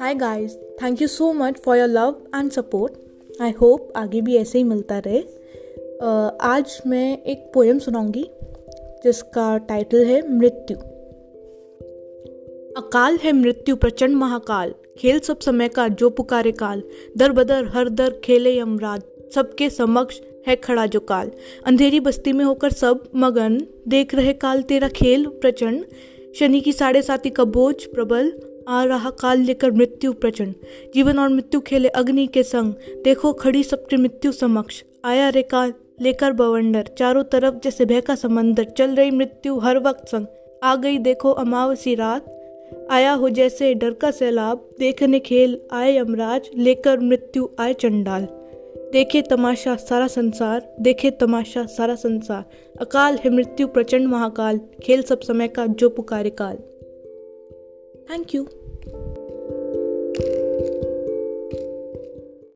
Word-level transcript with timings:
Hi 0.00 0.14
guys 0.14 0.58
thank 0.82 1.02
you 1.02 1.08
so 1.08 1.32
much 1.32 1.58
for 1.58 1.76
your 1.76 1.88
love 1.88 2.16
and 2.38 2.50
support 2.50 2.92
I 3.42 3.50
hope 3.50 3.92
आगे 3.96 4.20
भी 4.20 4.36
ऐसे 4.36 4.58
ही 4.58 4.64
मिलता 4.64 4.98
रहे। 4.98 5.22
uh, 5.22 6.32
आज 6.40 6.82
मैं 6.86 7.22
एक 7.22 7.50
पोएम 7.54 7.78
सुनाऊँगी 7.78 8.30
जिसका 9.04 9.58
टाइटल 9.58 10.04
है 10.04 10.38
मृत्यु। 10.38 10.76
अकाल 12.76 13.16
है 13.16 13.32
मृत्यु 13.32 13.76
प्रचंड 13.76 14.16
महाकाल। 14.16 14.74
खेल 14.98 15.18
सब 15.18 15.38
समय 15.38 15.68
का 15.68 15.88
जो 15.88 16.10
पुकारे 16.10 16.52
काल। 16.52 16.82
दर 17.16 17.32
बदर 17.32 17.64
हर 17.64 17.88
दर 17.88 18.20
खेले 18.24 18.58
यमराज। 18.58 19.02
सबके 19.34 19.70
समक्ष 19.70 20.20
है 20.46 20.56
खड़ा 20.56 20.86
जो 20.86 21.00
काल। 21.00 21.30
अंधेरी 21.66 22.00
बस्ती 22.00 22.32
में 22.32 22.44
होकर 22.44 22.70
सब 22.70 23.04
मगन 23.16 23.60
देख 23.88 24.14
रहे 24.14 24.32
काल, 24.32 24.62
तेरा 24.62 24.88
खेल 24.88 25.26
प्रचंड। 25.26 25.84
शनि 26.38 26.60
की 26.60 26.72
साढ़े 26.72 27.02
साथी 27.02 27.30
का 27.30 27.44
बोझ 27.44 27.84
प्रबल, 27.84 28.32
आ 28.68 28.84
रहा 28.84 29.10
काल 29.10 29.38
लेकर 29.38 29.72
मृत्यु 29.72 30.12
प्रचंड। 30.12 30.54
जीवन 30.94 31.18
और 31.18 31.28
मृत्यु 31.28 31.60
खेले 31.60 31.88
अग्नि 31.88 32.26
के 32.26 32.42
संग। 32.42 32.74
देखो 33.04 33.32
खड़ी 33.32 33.62
सबके 33.62 33.96
मृत्यु 33.96 34.32
समक्ष। 34.32 34.82
आया 35.04 35.28
रे 35.28 35.42
काल, 35.42 35.72
लेकर 36.00 36.32
बवंडर। 36.32 36.82
चारों 36.98 37.24
तरफ़ 37.24 37.54
जैसे 37.64 37.84
भय 37.84 38.00
का 38.00 38.14
समंदर। 38.14 38.64
चल 38.64 38.90
रही 38.90 39.10
मृत्यु 39.10 39.58
हर 39.58 39.78
वक्त 39.78 40.08
संग। 40.08 40.26
आ 40.62 40.76
गई 40.76 40.98
देखो 40.98 41.30
अमावसी 41.30 41.94
रात। 41.94 42.32
आया 42.90 43.12
हो 43.12 43.28
जैसे 43.28 43.74
डर 43.74 43.90
का 43.90 44.10
सैलाब। 44.10 44.70
देखने 44.78 45.18
खेल 45.18 45.60
आए 45.72 45.98
यमराज, 45.98 46.50
लेकर 46.56 47.00
मृत्यु 47.00 47.48
आए 47.60 47.74
चंडाल। 47.74 48.28
देखे 48.92 49.22
तमाशा 49.22 49.76
सारा 49.76 50.06
संसार, 50.06 50.76
देखे 50.80 51.10
तमाशा 51.10 51.66
सारा 51.66 51.94
संसार। 51.94 52.44
अकाल 52.80 53.16
है 53.16 53.30
मृत्यु, 53.30 53.68
प्रचंड 53.68 54.06
महाकाल, 54.06 54.60
खेल 54.82 55.02
सब 55.02 55.20
समय 55.20 55.48
का 55.48 55.66
जो 55.66 55.88
पुकारे 55.88 56.30
काल। 56.30 56.56
Thank 58.10 58.34
you 58.34 58.46